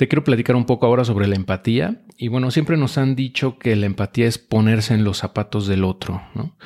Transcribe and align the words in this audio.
Te 0.00 0.08
quiero 0.08 0.24
platicar 0.24 0.56
un 0.56 0.64
poco 0.64 0.86
ahora 0.86 1.04
sobre 1.04 1.28
la 1.28 1.36
empatía. 1.36 2.00
Y 2.16 2.28
bueno, 2.28 2.50
siempre 2.50 2.78
nos 2.78 2.96
han 2.96 3.14
dicho 3.14 3.58
que 3.58 3.76
la 3.76 3.84
empatía 3.84 4.26
es 4.26 4.38
ponerse 4.38 4.94
en 4.94 5.04
los 5.04 5.18
zapatos 5.18 5.66
del 5.66 5.84
otro, 5.84 6.22
¿no? 6.34 6.56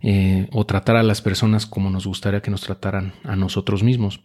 Eh, 0.00 0.48
o 0.50 0.64
tratar 0.64 0.96
a 0.96 1.02
las 1.02 1.20
personas 1.20 1.66
como 1.66 1.90
nos 1.90 2.06
gustaría 2.06 2.40
que 2.40 2.50
nos 2.50 2.62
trataran 2.62 3.12
a 3.24 3.36
nosotros 3.36 3.82
mismos. 3.82 4.22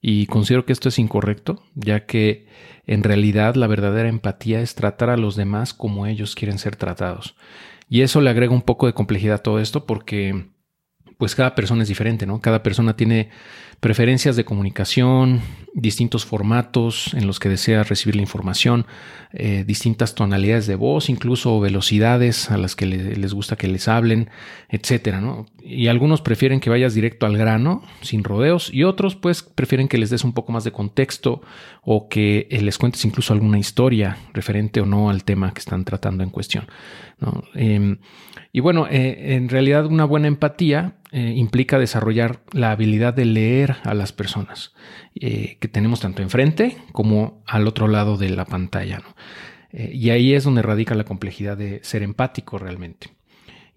Y 0.00 0.24
considero 0.28 0.64
que 0.64 0.72
esto 0.72 0.88
es 0.88 0.98
incorrecto, 0.98 1.62
ya 1.74 2.06
que 2.06 2.46
en 2.86 3.02
realidad 3.02 3.54
la 3.56 3.66
verdadera 3.66 4.08
empatía 4.08 4.62
es 4.62 4.74
tratar 4.74 5.10
a 5.10 5.18
los 5.18 5.36
demás 5.36 5.74
como 5.74 6.06
ellos 6.06 6.34
quieren 6.34 6.56
ser 6.56 6.76
tratados. 6.76 7.36
Y 7.90 8.00
eso 8.00 8.22
le 8.22 8.30
agrega 8.30 8.54
un 8.54 8.62
poco 8.62 8.86
de 8.86 8.94
complejidad 8.94 9.34
a 9.34 9.42
todo 9.42 9.58
esto 9.58 9.84
porque 9.84 10.46
pues 11.20 11.34
cada 11.34 11.54
persona 11.54 11.82
es 11.82 11.88
diferente, 11.88 12.26
¿no? 12.26 12.40
Cada 12.40 12.62
persona 12.62 12.96
tiene 12.96 13.28
preferencias 13.78 14.36
de 14.36 14.44
comunicación, 14.44 15.42
distintos 15.74 16.24
formatos 16.24 17.12
en 17.12 17.26
los 17.26 17.38
que 17.38 17.50
desea 17.50 17.82
recibir 17.84 18.16
la 18.16 18.22
información, 18.22 18.86
eh, 19.32 19.64
distintas 19.66 20.14
tonalidades 20.14 20.66
de 20.66 20.76
voz, 20.76 21.10
incluso 21.10 21.60
velocidades 21.60 22.50
a 22.50 22.56
las 22.56 22.74
que 22.74 22.86
les 22.86 23.34
gusta 23.34 23.56
que 23.56 23.68
les 23.68 23.86
hablen, 23.86 24.30
etcétera, 24.70 25.20
¿no? 25.20 25.44
Y 25.62 25.88
algunos 25.88 26.22
prefieren 26.22 26.58
que 26.58 26.70
vayas 26.70 26.94
directo 26.94 27.26
al 27.26 27.36
grano, 27.36 27.82
sin 28.00 28.24
rodeos, 28.24 28.72
y 28.72 28.84
otros, 28.84 29.14
pues, 29.14 29.42
prefieren 29.42 29.88
que 29.88 29.98
les 29.98 30.08
des 30.08 30.24
un 30.24 30.32
poco 30.32 30.52
más 30.52 30.64
de 30.64 30.72
contexto 30.72 31.42
o 31.82 32.08
que 32.08 32.48
eh, 32.50 32.62
les 32.62 32.78
cuentes 32.78 33.04
incluso 33.04 33.34
alguna 33.34 33.58
historia 33.58 34.16
referente 34.32 34.80
o 34.80 34.86
no 34.86 35.10
al 35.10 35.24
tema 35.24 35.52
que 35.52 35.60
están 35.60 35.84
tratando 35.84 36.24
en 36.24 36.30
cuestión. 36.30 36.66
¿no? 37.18 37.44
Em, 37.54 37.98
y 38.52 38.60
bueno, 38.60 38.86
eh, 38.90 39.36
en 39.36 39.48
realidad 39.48 39.86
una 39.86 40.04
buena 40.04 40.26
empatía 40.26 40.94
eh, 41.12 41.34
implica 41.36 41.78
desarrollar 41.78 42.40
la 42.52 42.72
habilidad 42.72 43.14
de 43.14 43.24
leer 43.24 43.76
a 43.84 43.94
las 43.94 44.12
personas 44.12 44.74
eh, 45.14 45.56
que 45.60 45.68
tenemos 45.68 46.00
tanto 46.00 46.22
enfrente 46.22 46.76
como 46.92 47.42
al 47.46 47.66
otro 47.66 47.88
lado 47.88 48.16
de 48.16 48.30
la 48.30 48.44
pantalla. 48.44 49.02
y 49.72 50.10
ahí 50.10 50.34
es 50.34 50.44
donde 50.44 50.62
radica 50.62 50.96
la 50.96 51.04
complejidad 51.04 51.56
de 51.56 51.80
ser 51.84 52.02
empático 52.02 52.58
realmente. 52.58 53.08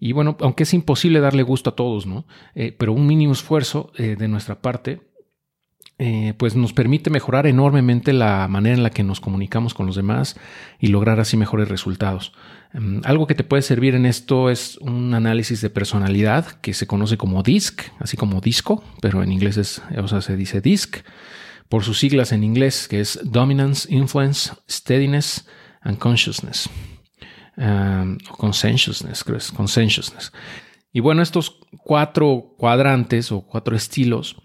Y 0.00 0.12
bueno, 0.12 0.36
aunque 0.40 0.64
es 0.64 0.74
imposible 0.74 1.20
darle 1.20 1.44
gusto 1.44 1.70
a 1.70 1.76
todos, 1.76 2.04
¿no? 2.04 2.26
pero 2.78 2.92
un 2.92 3.06
mínimo 3.06 3.32
esfuerzo 3.32 3.92
de 3.96 4.28
nuestra 4.28 4.60
parte 4.60 5.00
eh, 5.98 6.34
pues 6.38 6.56
nos 6.56 6.72
permite 6.72 7.08
mejorar 7.08 7.46
enormemente 7.46 8.12
la 8.12 8.48
manera 8.48 8.74
en 8.74 8.82
la 8.82 8.90
que 8.90 9.04
nos 9.04 9.20
comunicamos 9.20 9.74
con 9.74 9.86
los 9.86 9.94
demás 9.94 10.36
y 10.80 10.88
lograr 10.88 11.20
así 11.20 11.36
mejores 11.36 11.68
resultados. 11.68 12.32
Em, 12.72 13.00
algo 13.04 13.28
que 13.28 13.36
te 13.36 13.44
puede 13.44 13.62
servir 13.62 13.94
en 13.94 14.04
esto 14.04 14.50
es 14.50 14.76
un 14.78 15.14
análisis 15.14 15.60
de 15.60 15.70
personalidad 15.70 16.46
que 16.60 16.74
se 16.74 16.88
conoce 16.88 17.16
como 17.16 17.44
DISC, 17.44 17.82
así 18.00 18.16
como 18.16 18.40
disco, 18.40 18.82
pero 19.00 19.22
en 19.22 19.30
inglés 19.30 19.56
es, 19.56 19.82
o 19.96 20.08
sea, 20.08 20.20
se 20.20 20.36
dice 20.36 20.60
DISC, 20.60 21.04
por 21.68 21.84
sus 21.84 21.98
siglas 21.98 22.32
en 22.32 22.42
inglés, 22.42 22.88
que 22.88 23.00
es 23.00 23.20
Dominance, 23.22 23.92
Influence, 23.94 24.52
Steadiness 24.68 25.46
and 25.80 25.98
Consciousness. 25.98 26.68
Um, 27.56 28.18
o 28.30 28.36
conscientiousness, 28.36 29.22
creo 29.22 29.36
es. 29.38 29.52
Y 30.92 30.98
bueno, 30.98 31.22
estos 31.22 31.60
cuatro 31.84 32.54
cuadrantes 32.58 33.30
o 33.30 33.42
cuatro 33.42 33.76
estilos 33.76 34.36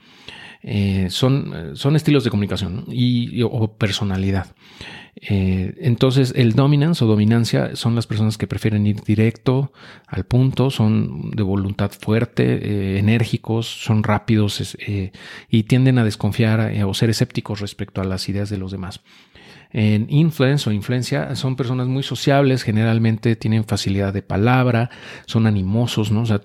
eh, 0.62 1.08
son, 1.10 1.76
son 1.76 1.96
estilos 1.96 2.24
de 2.24 2.30
comunicación 2.30 2.86
y, 2.90 3.42
o 3.44 3.74
personalidad. 3.74 4.48
Eh, 5.16 5.76
entonces, 5.80 6.34
el 6.36 6.54
dominance 6.54 7.04
o 7.04 7.08
dominancia 7.08 7.76
son 7.76 7.96
las 7.96 8.08
personas 8.08 8.38
que 8.38 8.48
prefieren 8.48 8.86
ir 8.86 9.02
directo 9.02 9.72
al 10.08 10.26
punto, 10.26 10.70
son 10.70 11.32
de 11.32 11.44
voluntad 11.44 11.92
fuerte, 11.92 12.44
eh, 12.44 13.00
enérgicos, 13.00 13.68
son 13.68 14.04
rápidos 14.04 14.78
y 15.50 15.64
tienden 15.64 15.98
a 15.98 16.04
desconfiar 16.04 16.74
o 16.84 16.94
ser 16.94 17.10
escépticos 17.10 17.60
respecto 17.60 18.02
a 18.02 18.04
las 18.04 18.28
ideas 18.30 18.50
de 18.50 18.58
los 18.58 18.72
demás 18.72 19.02
en 19.72 20.08
influence 20.10 20.70
o 20.70 20.74
influencia 20.74 21.36
son 21.36 21.56
personas 21.56 21.88
muy 21.88 22.02
sociables, 22.02 22.64
generalmente 22.64 23.36
tienen 23.36 23.66
facilidad 23.66 24.14
de 24.14 24.24
palabra, 24.24 24.90
son 25.28 25.46
animosos, 25.46 26.12
¿no? 26.12 26.22
O 26.22 26.26
sea, 26.26 26.42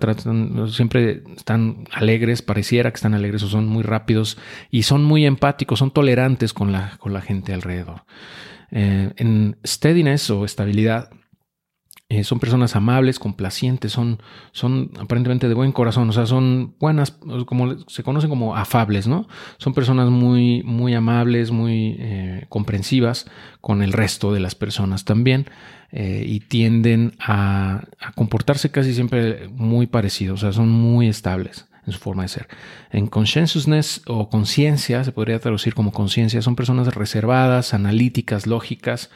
siempre 0.67 1.23
están 1.35 1.85
alegres, 1.91 2.41
pareciera 2.41 2.91
que 2.91 2.95
están 2.95 3.15
alegres 3.15 3.41
o 3.43 3.47
son 3.47 3.65
muy 3.67 3.83
rápidos 3.83 4.37
y 4.69 4.83
son 4.83 5.03
muy 5.03 5.25
empáticos, 5.25 5.79
son 5.79 5.91
tolerantes 5.91 6.53
con 6.53 6.71
la, 6.71 6.97
con 6.99 7.13
la 7.13 7.21
gente 7.21 7.53
alrededor. 7.53 8.03
Eh, 8.71 9.11
en 9.17 9.57
steadiness 9.65 10.29
o 10.29 10.45
estabilidad 10.45 11.09
eh, 12.15 12.23
son 12.23 12.39
personas 12.39 12.77
amables, 12.77 13.19
complacientes, 13.19 13.91
son, 13.91 14.21
son 14.53 14.91
aparentemente 14.97 15.49
de 15.49 15.53
buen 15.53 15.73
corazón, 15.73 16.07
o 16.09 16.13
sea, 16.13 16.25
son 16.25 16.73
buenas, 16.79 17.17
como 17.45 17.77
se 17.89 18.03
conocen 18.03 18.29
como 18.29 18.55
afables, 18.55 19.05
¿no? 19.05 19.27
Son 19.57 19.73
personas 19.73 20.09
muy, 20.09 20.63
muy 20.63 20.93
amables, 20.93 21.51
muy 21.51 21.97
eh, 21.99 22.45
comprensivas 22.47 23.25
con 23.59 23.81
el 23.81 23.91
resto 23.91 24.31
de 24.33 24.39
las 24.39 24.55
personas 24.55 25.03
también 25.03 25.47
eh, 25.91 26.23
y 26.25 26.39
tienden 26.39 27.15
a, 27.19 27.83
a, 27.99 28.11
comportarse 28.13 28.71
casi 28.71 28.93
siempre 28.93 29.49
muy 29.49 29.85
parecidos, 29.85 30.39
o 30.39 30.41
sea, 30.41 30.53
son 30.53 30.69
muy 30.69 31.09
estables 31.09 31.67
en 31.85 31.93
su 31.93 31.99
forma 31.99 32.23
de 32.23 32.29
ser. 32.29 32.47
En 32.91 33.07
conscientiousness 33.07 34.01
o 34.07 34.29
conciencia, 34.29 35.03
se 35.03 35.11
podría 35.11 35.39
traducir 35.39 35.73
como 35.73 35.91
conciencia, 35.91 36.41
son 36.41 36.55
personas 36.55 36.93
reservadas, 36.93 37.73
analíticas, 37.73 38.47
lógicas, 38.47 39.11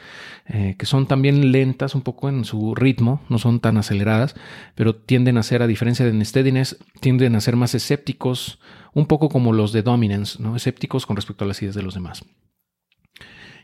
eh, 0.46 0.76
que 0.78 0.86
son 0.86 1.06
también 1.06 1.52
lentas 1.52 1.94
un 1.94 2.02
poco 2.02 2.28
en 2.28 2.44
su 2.44 2.74
ritmo, 2.74 3.20
no 3.28 3.38
son 3.38 3.60
tan 3.60 3.76
aceleradas, 3.76 4.34
pero 4.74 4.96
tienden 4.96 5.38
a 5.38 5.42
ser, 5.42 5.62
a 5.62 5.66
diferencia 5.66 6.04
de 6.04 6.24
steadiness, 6.24 6.78
tienden 7.00 7.36
a 7.36 7.40
ser 7.40 7.56
más 7.56 7.74
escépticos, 7.74 8.58
un 8.92 9.06
poco 9.06 9.28
como 9.28 9.52
los 9.52 9.72
de 9.72 9.82
dominance, 9.82 10.42
¿no? 10.42 10.56
escépticos 10.56 11.06
con 11.06 11.16
respecto 11.16 11.44
a 11.44 11.48
las 11.48 11.60
ideas 11.62 11.74
de 11.74 11.82
los 11.82 11.94
demás. 11.94 12.24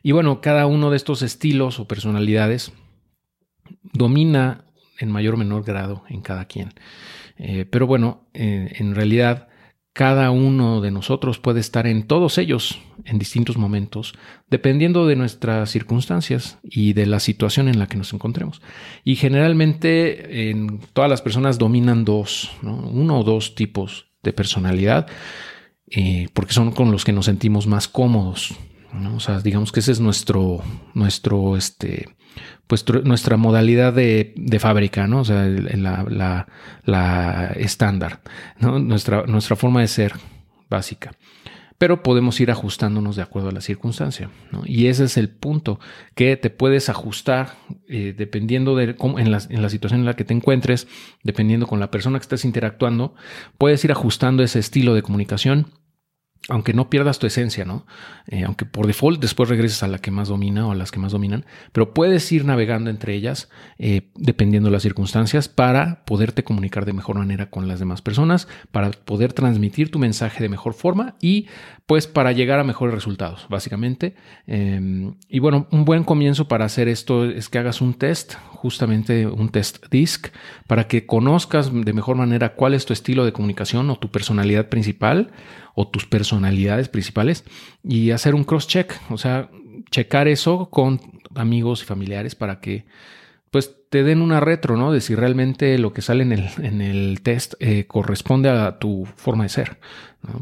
Y 0.03 0.13
bueno, 0.13 0.41
cada 0.41 0.67
uno 0.67 0.91
de 0.91 0.97
estos 0.97 1.23
estilos 1.23 1.81
o 1.81 1.89
personalidades 1.89 2.73
domina 3.93 4.66
en 4.99 5.11
mayor 5.11 5.35
o 5.35 5.37
menor 5.39 5.65
grado 5.65 6.05
en 6.09 6.21
cada 6.21 6.47
quien. 6.47 6.75
Eh, 7.39 7.67
pero 7.71 7.87
bueno, 7.87 8.29
eh, 8.35 8.73
en 8.79 8.95
realidad 8.95 9.49
cada 9.97 10.31
uno 10.31 10.83
de 10.83 10.91
nosotros 10.91 11.39
puede 11.39 11.61
estar 11.61 11.87
en 11.87 12.07
todos 12.07 12.37
ellos 12.37 12.79
en 13.07 13.19
distintos 13.19 13.57
momentos, 13.57 14.13
dependiendo 14.51 15.07
de 15.07 15.17
nuestras 15.17 15.71
circunstancias 15.71 16.59
y 16.63 16.93
de 16.93 17.07
la 17.07 17.19
situación 17.19 17.67
en 17.67 17.79
la 17.79 17.87
que 17.87 17.97
nos 17.97 18.13
encontremos. 18.13 18.61
Y 19.05 19.17
generalmente 19.17 20.51
en 20.51 20.81
todas 20.93 21.09
las 21.09 21.23
personas 21.23 21.57
dominan 21.57 22.05
dos, 22.05 22.51
uno 22.63 23.21
o 23.21 23.25
dos 23.25 23.55
tipos 23.55 24.09
de 24.23 24.35
personalidad, 24.35 25.07
eh, 25.89 26.29
porque 26.35 26.53
son 26.53 26.73
con 26.73 26.93
los 26.93 27.07
que 27.07 27.13
nos 27.13 27.25
sentimos 27.25 27.67
más 27.67 27.89
cómodos. 27.89 28.55
O 29.15 29.21
sea, 29.21 29.41
digamos 29.41 29.73
que 29.73 29.81
ese 29.81 29.93
es 29.93 30.01
nuestro, 30.01 30.63
nuestro, 30.95 31.57
este, 31.57 32.09
pues 32.67 32.85
nuestra 33.05 33.37
modalidad 33.37 33.93
de, 33.93 34.59
fábrica, 34.61 35.07
¿no? 35.07 35.21
O 35.21 35.25
sea, 35.25 35.47
la, 35.47 36.47
la, 36.85 37.53
estándar, 37.57 38.21
¿no? 38.59 38.79
Nuestra, 38.79 39.25
nuestra 39.27 39.57
forma 39.57 39.81
de 39.81 39.89
ser 39.89 40.15
básica. 40.69 41.13
Pero 41.79 42.03
podemos 42.03 42.41
ir 42.41 42.51
ajustándonos 42.51 43.17
de 43.17 43.23
acuerdo 43.23 43.51
a 43.51 43.53
la 43.53 43.61
circunstancia. 43.61 44.31
¿no? 44.51 44.63
Y 44.65 44.87
ese 44.87 45.05
es 45.05 45.19
el 45.19 45.29
punto, 45.29 45.79
que 46.15 46.37
te 46.39 46.49
puedes 46.49 46.89
ajustar 46.89 47.51
eh, 47.87 48.15
dependiendo 48.17 48.75
de 48.77 48.97
cómo, 48.97 49.19
en 49.19 49.31
la, 49.31 49.43
en 49.51 49.61
la 49.61 49.69
situación 49.69 50.01
en 50.01 50.07
la 50.07 50.17
que 50.17 50.25
te 50.25 50.33
encuentres, 50.33 50.89
dependiendo 51.23 51.67
con 51.67 51.79
la 51.79 51.91
persona 51.91 52.19
que 52.19 52.23
estés 52.23 52.47
interactuando, 52.47 53.15
puedes 53.59 53.85
ir 53.85 53.93
ajustando 53.93 54.43
ese 54.43 54.59
estilo 54.59 54.95
de 54.95 55.03
comunicación 55.03 55.67
aunque 56.49 56.73
no 56.73 56.89
pierdas 56.91 57.19
tu 57.19 57.27
esencia, 57.27 57.65
¿no? 57.65 57.87
Eh, 58.29 58.45
aunque 58.45 58.65
por 58.65 58.87
default 58.87 59.21
después 59.21 59.49
regreses 59.49 59.83
a 59.83 59.89
la 59.89 59.99
que 59.99 60.11
más 60.11 60.29
domina 60.29 60.67
o 60.67 60.73
a 60.73 60.75
las 60.75 60.93
que 60.93 61.01
más 61.01 61.13
dominan, 61.13 61.45
pero 61.73 61.93
puedes 61.93 62.31
ir 62.31 62.45
navegando 62.45 62.91
entre 62.91 63.15
ellas 63.15 63.49
eh, 63.79 64.11
dependiendo 64.15 64.69
de 64.69 64.73
las 64.73 64.83
circunstancias 64.83 65.49
para 65.49 66.05
poderte 66.05 66.45
comunicar 66.45 66.85
de 66.85 66.93
mejor 66.93 67.19
manera 67.19 67.51
con 67.51 67.67
las 67.67 67.81
demás 67.81 68.03
personas, 68.03 68.49
para 68.71 68.91
poder 68.91 69.33
transmitir 69.33 69.91
tu 69.91 69.99
mensaje 69.99 70.43
de 70.43 70.49
mejor 70.49 70.75
forma 70.75 71.17
y 71.21 71.47
pues 71.87 72.07
para 72.07 72.33
llegar 72.33 72.59
a 72.59 72.65
mejores 72.65 72.95
resultados, 72.95 73.47
básicamente. 73.49 74.15
Em, 74.47 75.15
y 75.29 75.39
bueno, 75.39 75.69
un 75.71 75.85
buen 75.85 76.05
comienzo 76.05 76.49
para 76.49 76.65
hacer 76.65 76.89
esto 76.89 77.25
es 77.25 77.49
que 77.49 77.59
hagas 77.59 77.81
un 77.81 77.95
test, 77.95 78.35
justamente 78.57 79.27
un 79.27 79.49
test 79.49 79.87
DISC, 79.91 80.29
para 80.67 80.89
que 80.89 81.07
conozcas 81.07 81.71
de 81.73 81.93
mejor 81.93 82.17
manera 82.17 82.55
cuál 82.55 82.75
es 82.75 82.87
tu 82.87 82.93
estilo 82.93 83.25
de 83.25 83.33
comunicación 83.33 83.89
o 83.91 83.97
tu 83.97 84.11
personalidad 84.11 84.69
principal 84.69 85.31
o 85.75 85.87
tus 85.87 86.07
personalidades 86.07 86.89
principales 86.89 87.45
y 87.85 88.11
hacer 88.11 88.35
un 88.35 88.45
cross-check, 88.45 88.93
o 89.11 89.19
sea, 89.19 89.51
checar 89.91 90.27
eso 90.27 90.69
con 90.71 91.01
amigos 91.35 91.83
y 91.83 91.85
familiares 91.85 92.35
para 92.35 92.61
que 92.61 92.87
pues 93.57 93.75
te 93.89 94.03
den 94.05 94.21
una 94.21 94.39
retro, 94.39 94.77
¿no? 94.77 94.93
De 94.93 95.01
si 95.01 95.15
realmente 95.15 95.79
lo 95.79 95.95
que 95.95 96.03
sale 96.03 96.25
en 96.25 96.33
el, 96.33 96.51
en 96.59 96.83
el 96.83 97.23
test 97.23 97.55
eh, 97.59 97.87
corresponde 97.87 98.51
a 98.51 98.79
tu 98.79 99.09
forma 99.17 99.45
de 99.45 99.49
ser. 99.49 99.79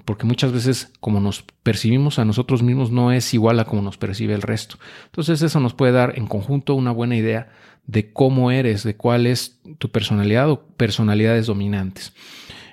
Porque 0.05 0.27
muchas 0.27 0.51
veces 0.51 0.91
como 0.99 1.21
nos 1.21 1.45
percibimos 1.63 2.19
a 2.19 2.25
nosotros 2.25 2.65
mismos 2.65 2.91
no 2.91 3.13
es 3.13 3.33
igual 3.33 3.61
a 3.61 3.67
como 3.67 3.83
nos 3.83 3.99
percibe 3.99 4.35
el 4.35 4.43
resto. 4.43 4.79
Entonces 5.05 5.43
eso 5.43 5.61
nos 5.61 5.75
puede 5.75 5.93
dar 5.93 6.15
en 6.17 6.27
conjunto 6.27 6.75
una 6.75 6.91
buena 6.91 7.15
idea 7.15 7.51
de 7.87 8.13
cómo 8.13 8.51
eres, 8.51 8.83
de 8.83 8.97
cuál 8.97 9.29
es 9.29 9.61
tu 9.79 9.93
personalidad 9.93 10.51
o 10.51 10.65
personalidades 10.77 11.47
dominantes. 11.47 12.15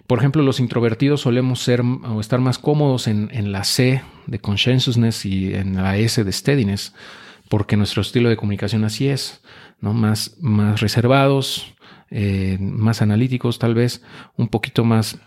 Por 0.07 0.17
ejemplo, 0.17 0.41
los 0.41 0.59
introvertidos 0.59 1.21
solemos 1.21 1.61
ser 1.61 1.81
o 1.81 2.19
estar 2.19 2.39
más 2.39 2.57
cómodos 2.57 3.05
en, 3.05 3.51
la 3.51 3.63
C 3.63 4.01
de 4.25 4.39
conscientiousness 4.39 5.23
y 5.23 5.53
en 5.53 5.75
la 5.75 5.97
S 5.97 6.23
de 6.23 6.31
steadiness. 6.31 6.95
Porque 7.51 7.75
nuestro 7.75 8.01
estilo 8.01 8.29
de 8.29 8.37
comunicación 8.37 8.85
así 8.85 9.09
es, 9.09 9.43
¿no? 9.81 9.93
Más, 9.93 10.37
más 10.39 10.79
reservados, 10.79 11.75
eh, 12.09 12.57
más 12.61 13.01
analíticos 13.01 13.59
tal 13.59 13.73
vez, 13.73 14.01
un 14.37 14.47
poquito 14.47 14.85
más 14.85 15.19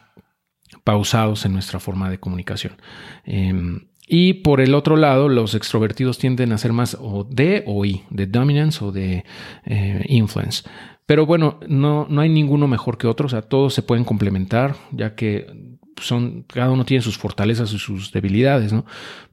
pausados 0.85 1.45
en 1.45 1.53
nuestra 1.53 1.81
forma 1.81 2.09
de 2.09 2.19
comunicación. 2.19 2.81
Em, 3.27 3.89
y 4.09 4.35
por 4.43 4.63
el 4.63 4.75
otro 4.75 4.97
lado, 4.97 5.29
los 5.29 5.55
extrovertidos 5.55 6.17
tienden 6.17 6.53
a 6.53 6.59
ser 6.59 6.73
más 6.73 6.97
o 6.99 7.25
de 7.25 7.63
o 7.67 7.83
de 7.83 8.27
dominance 8.27 8.83
o 8.83 8.91
de 8.91 9.27
eh, 9.67 10.05
influence. 10.09 10.63
Pero 11.05 11.27
bueno, 11.27 11.61
no, 11.69 12.07
no 12.09 12.23
hay 12.23 12.31
ninguno 12.31 12.67
mejor 12.67 12.97
que 12.97 13.07
otro, 13.07 13.27
o 13.27 13.29
sea, 13.29 13.43
todos 13.43 13.75
se 13.75 13.83
pueden 13.83 14.05
complementar, 14.05 14.77
ya 14.93 15.15
que 15.15 15.74
son, 16.01 16.45
cada 16.49 16.71
uno 16.71 16.85
tiene 16.85 17.03
sus 17.03 17.19
fortalezas 17.19 17.73
y 17.73 17.79
sus 17.79 18.13
debilidades, 18.13 18.73
¿no? 18.73 18.85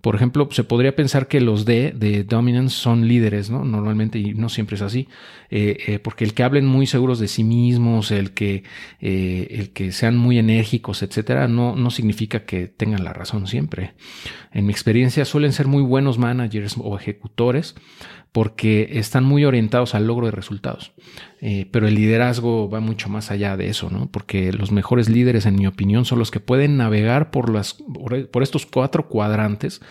Por 0.02 0.16
ejemplo, 0.16 0.48
se 0.52 0.64
podría 0.64 0.96
pensar 0.96 1.28
que 1.28 1.42
los 1.42 1.66
D 1.66 1.94
de 1.96 2.24
Dominance 2.24 2.76
son 2.76 3.08
líderes, 3.08 3.50
¿no? 3.50 3.64
Normalmente, 3.64 4.20
y 4.20 4.34
no 4.34 4.50
siempre 4.50 4.76
es 4.76 4.82
así, 4.82 5.08
eh, 5.50 5.78
eh, 5.88 6.00
porque 6.00 6.24
el 6.24 6.34
que 6.34 6.44
hablen 6.44 6.66
muy 6.66 6.88
seguros 6.88 7.20
de 7.20 7.28
sí 7.28 7.44
mismos, 7.44 8.12
el 8.12 8.32
que, 8.32 8.64
eh, 9.00 9.48
el 9.52 9.70
que 9.72 9.92
sean 9.92 10.18
muy 10.18 10.40
enérgicos, 10.40 11.04
etcétera, 11.04 11.48
no, 11.48 11.76
no 11.76 11.92
significa 11.92 12.46
que 12.46 12.68
tengan 12.68 13.04
la 13.04 13.14
razón 13.14 13.48
siempre. 13.48 13.94
En 14.52 14.66
mi 14.66 14.72
experiencia 14.72 15.26
suelen 15.26 15.54
ser 15.54 15.68
muy 15.68 15.84
buenos 15.84 16.18
managers 16.18 16.76
o 16.80 16.98
ejecutores, 16.98 17.76
porque 18.32 18.90
están 18.94 19.24
muy 19.24 19.44
orientados 19.44 19.94
al 19.94 20.08
logro 20.08 20.28
de 20.28 20.32
resultados. 20.32 20.94
Eh, 21.42 21.68
pero 21.72 21.88
el 21.88 21.96
liderazgo 21.96 22.70
va 22.70 22.80
mucho 22.80 23.10
más 23.10 23.32
allá 23.32 23.58
de 23.58 23.68
eso, 23.68 23.90
¿no? 23.90 24.10
Porque 24.10 24.54
los 24.54 24.72
mejores 24.72 25.10
líderes, 25.10 25.46
en 25.46 25.56
mi 25.56 25.68
opinión, 25.68 26.06
son 26.06 26.20
los 26.20 26.32
que 26.32 26.40
pueden 26.40 26.78
navegar 26.78 27.32
por, 27.32 27.50
las, 27.50 27.74
por 28.32 28.44
estos 28.44 28.66
cuatro 28.66 29.10
cuadrantes, 29.10 29.82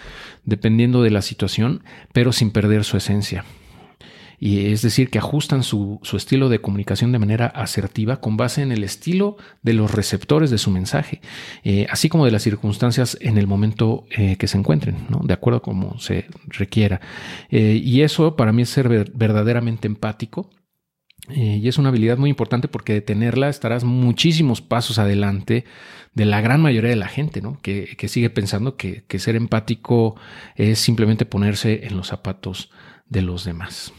dependiendo 0.44 1.02
de 1.02 1.10
la 1.10 1.22
situación, 1.22 1.82
pero 2.12 2.32
sin 2.32 2.50
perder 2.50 2.84
su 2.84 2.96
esencia 2.96 3.44
y 4.42 4.72
es 4.72 4.80
decir, 4.80 5.10
que 5.10 5.18
ajustan 5.18 5.62
su, 5.62 6.00
estilo 6.14 6.48
de 6.48 6.62
comunicación 6.62 7.12
de 7.12 7.18
manera 7.18 7.46
asertiva 7.46 8.20
con 8.20 8.38
base 8.38 8.62
en 8.62 8.72
el 8.72 8.82
estilo 8.82 9.36
de 9.62 9.74
los 9.74 9.92
receptores 9.92 10.50
de 10.50 10.56
su 10.56 10.70
mensaje, 10.70 11.20
eh, 11.62 11.86
así 11.90 12.08
como 12.08 12.24
de 12.24 12.30
las 12.30 12.42
circunstancias 12.42 13.18
en 13.20 13.36
el 13.36 13.46
momento 13.46 14.06
eh, 14.10 14.36
que 14.36 14.48
se 14.48 14.56
encuentren, 14.56 14.96
¿no? 15.10 15.20
de 15.22 15.34
acuerdo 15.34 15.58
a 15.58 15.62
como 15.62 15.98
se 16.00 16.24
requiera. 16.48 17.02
Eh, 17.50 17.78
y 17.84 18.00
eso 18.00 18.34
para 18.34 18.52
mí 18.52 18.62
es 18.62 18.70
ser 18.70 18.88
verdaderamente 19.12 19.86
empático. 19.86 20.50
y 21.28 21.68
es 21.68 21.76
una 21.78 21.90
habilidad 21.90 22.16
muy 22.16 22.30
importante 22.30 22.66
porque 22.66 22.94
de 22.94 23.02
tenerla 23.02 23.50
estarás 23.50 23.84
muchísimos 23.84 24.62
pasos 24.62 24.98
adelante 24.98 25.64
de 26.14 26.24
la 26.24 26.40
gran 26.40 26.62
mayoría 26.62 26.90
de 26.90 26.96
la 26.96 27.08
gente, 27.08 27.42
¿no? 27.42 27.60
Que, 27.60 27.96
sigue 28.08 28.30
pensando 28.30 28.76
que 28.76 29.18
ser 29.18 29.36
empático 29.36 30.16
es 30.56 30.78
simplemente 30.78 31.26
ponerse 31.26 31.86
en 31.86 31.96
los 31.96 32.08
zapatos 32.08 32.70
de 33.06 33.22
los 33.22 33.44
demás. 33.44 33.92